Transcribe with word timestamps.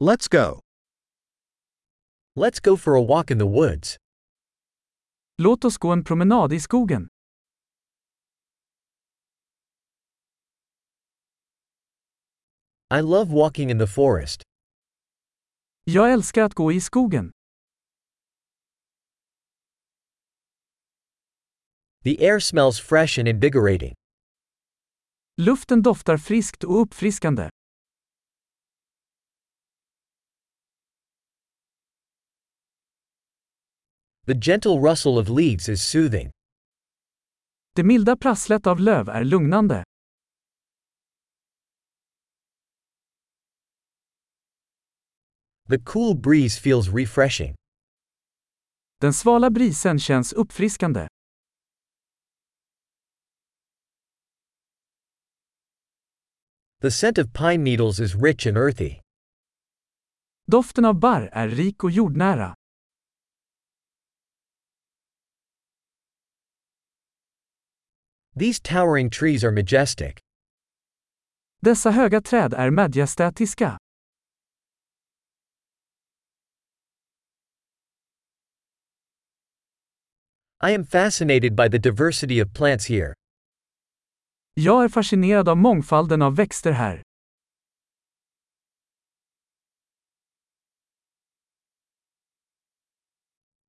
Let's 0.00 0.28
go. 0.28 0.60
Let's 2.36 2.60
go 2.60 2.76
for 2.76 2.94
a 2.94 3.02
walk 3.02 3.32
in 3.32 3.38
the 3.38 3.46
woods. 3.46 3.96
Låt 5.38 5.64
oss 5.64 5.78
gå 5.78 5.92
en 5.92 6.04
promenad 6.04 6.52
i 6.52 6.60
skogen. 6.60 7.08
I 12.90 13.00
love 13.00 13.32
walking 13.32 13.70
in 13.70 13.78
the 13.78 13.86
forest. 13.86 14.42
Jag 15.84 16.12
älskar 16.12 16.42
att 16.42 16.54
gå 16.54 16.72
i 16.72 16.80
skogen. 16.80 17.32
The 22.04 22.26
air 22.26 22.40
smells 22.40 22.80
fresh 22.80 23.18
and 23.18 23.28
invigorating. 23.28 23.94
Luften 25.36 25.82
doftar 25.82 26.16
friskt 26.16 26.64
och 26.64 26.82
uppfriskande. 26.82 27.50
The 34.28 34.34
gentle 34.34 34.78
rustle 34.78 35.18
of 35.18 35.30
leaves 35.30 35.68
is 35.68 35.82
soothing. 35.82 36.30
Det 37.74 37.82
milda 37.82 38.16
prasslet 38.16 38.66
av 38.66 38.80
löv 38.80 39.08
är 39.08 39.24
lugnande. 39.24 39.84
The 45.68 45.78
cool 45.78 46.16
breeze 46.20 46.60
feels 46.60 46.88
refreshing. 46.88 47.54
Den 49.00 49.12
svala 49.12 49.50
brisen 49.50 49.98
känns 49.98 50.32
uppfriskande. 50.32 51.08
The 56.80 56.90
scent 56.90 57.18
of 57.18 57.32
pine 57.32 57.64
needles 57.64 58.00
is 58.00 58.14
rich 58.14 58.46
and 58.46 58.56
earthy. 58.56 59.00
Doften 60.46 60.84
av 60.84 61.00
barr 61.00 61.30
är 61.32 61.48
rik 61.48 61.84
och 61.84 61.90
jordnära. 61.90 62.57
These 68.38 68.60
towering 68.60 69.10
trees 69.10 69.42
are 69.42 69.50
majestic. 69.50 70.20
Dessa 71.60 71.90
höga 71.90 72.20
träd 72.20 72.54
är 72.54 72.70
majestätiska. 72.70 73.78
I 80.62 80.70
am 80.70 80.84
fascinated 80.84 81.56
by 81.56 81.68
the 81.68 81.78
diversity 81.78 82.40
of 82.40 82.54
plants 82.54 82.86
here. 82.86 83.14
Jag 84.54 84.84
är 84.84 84.88
fascinerad 84.88 85.48
av 85.48 85.56
mångfalden 85.56 86.22
av 86.22 86.36
växter 86.36 86.72
här. 86.72 87.02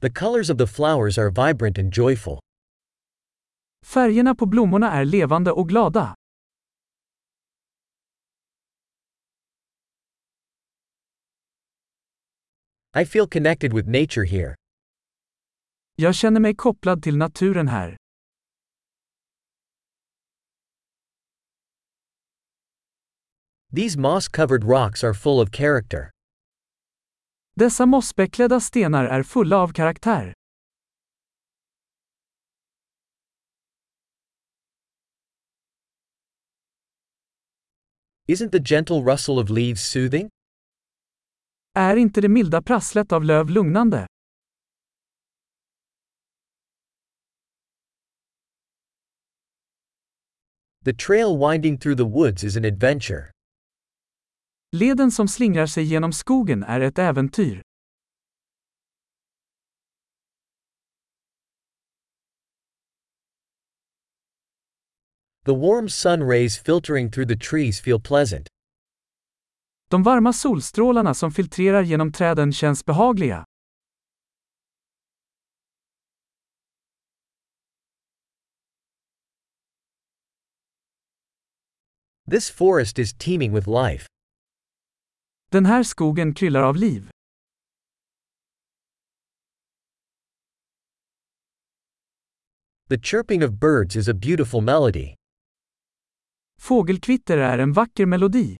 The 0.00 0.10
colors 0.10 0.50
of 0.50 0.58
the 0.58 0.66
flowers 0.66 1.18
are 1.18 1.30
vibrant 1.30 1.78
and 1.78 1.92
joyful. 1.92 2.45
Färgerna 3.86 4.34
på 4.34 4.46
blommorna 4.46 4.92
är 4.92 5.04
levande 5.04 5.52
och 5.52 5.68
glada. 5.68 6.14
I 13.02 13.06
feel 13.06 13.28
connected 13.28 13.72
with 13.72 13.88
nature 13.88 14.26
here. 14.26 14.54
Jag 15.94 16.14
känner 16.14 16.40
mig 16.40 16.54
kopplad 16.54 17.02
till 17.02 17.16
naturen 17.16 17.68
här. 17.68 17.96
These 23.76 23.98
moss 23.98 24.28
covered 24.28 24.64
rocks 24.64 25.04
are 25.04 25.14
full 25.14 25.40
of 25.40 25.50
character. 25.52 26.10
Dessa 27.54 27.86
mossbeklädda 27.86 28.60
stenar 28.60 29.04
är 29.04 29.22
fulla 29.22 29.56
av 29.56 29.72
karaktär. 29.72 30.35
Isn't 38.28 38.50
the 38.50 38.58
gentle 38.58 39.04
rustle 39.04 39.38
of 39.38 39.50
leaves 39.50 39.82
soothing? 39.82 40.28
Är 41.74 41.96
inte 41.96 42.20
det 42.20 42.28
milda 42.28 42.62
prasslet 42.62 43.12
av 43.12 43.24
löv 43.24 43.50
lugnande? 43.50 44.06
The 50.84 50.92
trail 50.92 51.38
winding 51.38 51.78
through 51.78 51.96
the 51.96 52.04
woods 52.04 52.44
is 52.44 52.56
an 52.56 52.64
adventure. 52.64 53.30
Leden 54.72 55.10
som 55.10 55.28
slingrar 55.28 55.66
sig 55.66 55.84
genom 55.84 56.12
skogen 56.12 56.62
är 56.62 56.80
ett 56.80 56.98
äventyr. 56.98 57.62
The 65.46 65.54
warm 65.54 65.88
sun 65.88 66.24
rays 66.24 66.58
filtering 66.58 67.08
through 67.08 67.26
the 67.26 67.36
trees 67.36 67.78
feel 67.78 68.00
pleasant. 68.00 68.48
De 69.90 70.02
varma 70.02 70.32
solstrålarna 70.32 71.14
som 71.14 71.30
filtrerar 71.30 71.82
genom 71.82 72.12
träden 72.12 72.52
känns 72.52 72.84
behagliga. 72.84 73.44
This 82.30 82.50
forest 82.50 82.98
is 82.98 83.14
teeming 83.14 83.52
with 83.52 83.68
life. 83.68 84.06
Den 85.50 85.66
här 85.66 85.82
skogen 85.82 86.34
kryllar 86.34 86.62
av 86.62 86.76
liv. 86.76 87.10
The 92.88 92.98
chirping 92.98 93.44
of 93.44 93.60
birds 93.60 93.96
is 93.96 94.08
a 94.08 94.14
beautiful 94.14 94.60
melody. 94.60 95.15
Fågelkvitter 96.60 97.38
är 97.38 97.58
en 97.58 97.72
vacker 97.72 98.06
melodi. 98.06 98.56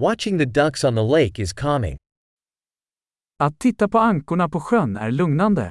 Watching 0.00 0.38
the 0.38 0.44
ducks 0.44 0.84
on 0.84 0.94
the 0.94 1.02
lake 1.02 1.42
is 1.42 1.52
calming. 1.52 1.96
Att 3.38 3.58
titta 3.58 3.88
på 3.88 3.98
ankorna 3.98 4.48
på 4.48 4.60
sjön 4.60 4.96
är 4.96 5.10
lugnande. 5.10 5.70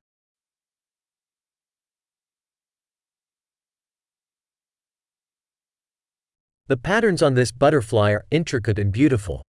The 6.67 6.77
patterns 6.77 7.21
on 7.21 7.35
this 7.35 7.51
butterfly 7.53 8.13
are 8.13 8.23
intricate 8.31 8.81
and 8.81 8.93
beautiful. 8.93 9.41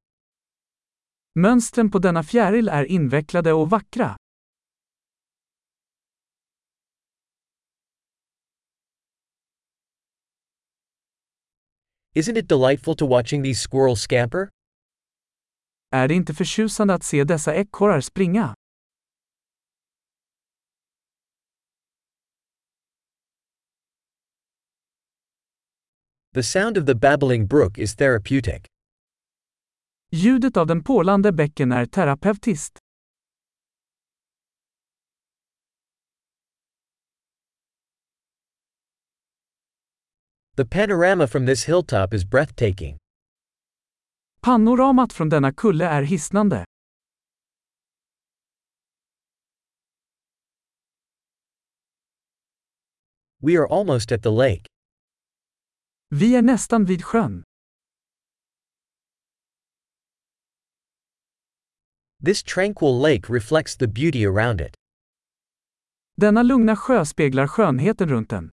Mönstren 1.34 1.90
på 1.90 1.98
denna 1.98 2.22
fjäril 2.22 2.68
är 2.68 2.84
invecklade 2.84 3.52
och 3.52 3.70
vackra. 3.70 4.16
Isn't 12.16 12.36
it 12.36 12.48
delightful 12.48 12.94
to 12.94 13.06
watching 13.06 13.42
these 13.42 13.60
squirrels 13.60 14.00
scamper? 14.00 14.48
Är 15.90 16.08
det 16.08 16.14
inte 16.14 16.34
förtjusande 16.34 16.94
att 16.94 17.02
se 17.02 17.24
dessa 17.24 17.54
ekorrar 17.54 18.00
springa? 18.00 18.54
The 26.34 26.42
sound 26.42 26.78
of 26.78 26.86
the 26.86 26.94
babbling 26.94 27.46
brook 27.46 27.78
is 27.78 27.96
therapeutic. 27.96 28.64
Ljudet 30.12 30.56
av 30.56 30.66
den 30.66 30.82
porlande 30.82 31.32
bäcken 31.32 31.72
är 31.72 31.86
terapeutiskt. 31.86 32.83
The 40.56 40.64
panorama 40.64 41.26
from 41.26 41.46
this 41.46 41.64
hilltop 41.64 42.14
is 42.14 42.24
breathtaking. 42.24 42.96
Panoramat 44.40 45.12
från 45.12 45.28
denna 45.28 45.52
kulle 45.52 45.84
är 45.84 46.02
hisnande. 46.02 46.64
We 53.42 53.56
are 53.56 53.66
almost 53.66 54.12
at 54.12 54.22
the 54.22 54.30
lake. 54.30 54.66
Vi 56.10 56.36
är 56.36 56.42
nästan 56.42 56.84
vid 56.84 57.04
sjön. 57.04 57.42
This 62.24 62.42
tranquil 62.42 63.00
lake 63.00 63.32
reflects 63.32 63.76
the 63.76 63.86
beauty 63.86 64.26
around 64.26 64.60
it. 64.60 64.74
Denna 66.16 66.42
lugna 66.42 66.76
sjö 66.76 67.04
speglar 67.04 67.46
skönheten 67.46 68.08
runt 68.08 68.30
den. 68.30 68.53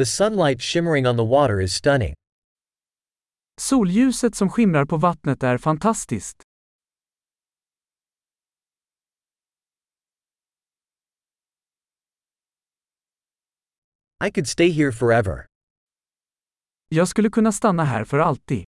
The 0.00 0.06
sunlight 0.06 0.62
shimmering 0.62 1.06
on 1.06 1.16
the 1.16 1.24
water 1.24 1.60
is 1.60 1.74
stunning. 1.74 2.14
Solljuset 3.60 4.34
som 4.34 4.48
skimrar 4.48 4.84
på 4.84 4.96
vattnet 4.96 5.42
är 5.42 5.58
fantastiskt. 5.58 6.42
I 14.24 14.30
could 14.30 14.48
stay 14.48 14.70
here 14.70 14.92
forever. 14.92 15.46
Jag 16.88 17.08
skulle 17.08 17.30
kunna 17.30 17.52
stanna 17.52 17.84
här 17.84 18.04
för 18.04 18.18
alltid. 18.18 18.64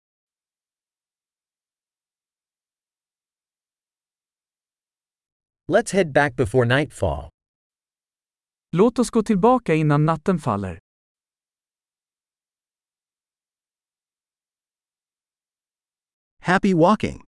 Let's 5.73 5.93
head 5.93 6.12
back 6.12 6.37
before 6.37 6.67
nightfall. 6.67 7.31
Låt 8.73 8.99
oss 8.99 9.11
gå 9.11 9.23
tillbaka 9.23 9.75
innan 9.75 10.05
natten 10.05 10.38
faller. 10.38 10.86
Happy 16.46 16.72
walking! 16.75 17.25